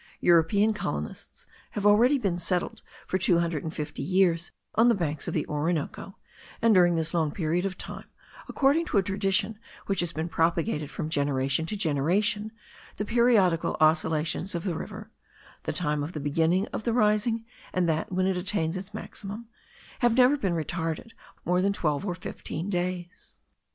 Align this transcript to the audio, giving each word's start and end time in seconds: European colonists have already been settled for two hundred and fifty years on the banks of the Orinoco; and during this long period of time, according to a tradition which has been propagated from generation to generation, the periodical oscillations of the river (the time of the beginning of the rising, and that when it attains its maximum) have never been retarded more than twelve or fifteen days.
European 0.19 0.73
colonists 0.73 1.45
have 1.77 1.85
already 1.85 2.17
been 2.17 2.39
settled 2.39 2.81
for 3.05 3.19
two 3.19 3.37
hundred 3.37 3.61
and 3.63 3.71
fifty 3.71 4.01
years 4.01 4.49
on 4.73 4.89
the 4.89 4.95
banks 4.95 5.27
of 5.27 5.35
the 5.35 5.45
Orinoco; 5.45 6.17
and 6.59 6.73
during 6.73 6.95
this 6.95 7.13
long 7.13 7.31
period 7.31 7.65
of 7.67 7.77
time, 7.77 8.07
according 8.49 8.87
to 8.87 8.97
a 8.97 9.03
tradition 9.03 9.59
which 9.85 9.99
has 9.99 10.11
been 10.11 10.27
propagated 10.27 10.89
from 10.89 11.11
generation 11.11 11.67
to 11.67 11.77
generation, 11.77 12.51
the 12.97 13.05
periodical 13.05 13.77
oscillations 13.79 14.55
of 14.55 14.63
the 14.63 14.73
river 14.73 15.11
(the 15.65 15.71
time 15.71 16.01
of 16.01 16.13
the 16.13 16.19
beginning 16.19 16.65
of 16.73 16.81
the 16.81 16.93
rising, 16.93 17.45
and 17.71 17.87
that 17.87 18.11
when 18.11 18.25
it 18.25 18.35
attains 18.37 18.77
its 18.77 18.95
maximum) 18.95 19.49
have 19.99 20.17
never 20.17 20.35
been 20.35 20.53
retarded 20.55 21.11
more 21.45 21.61
than 21.61 21.73
twelve 21.73 22.03
or 22.07 22.15
fifteen 22.15 22.71
days. 22.71 23.37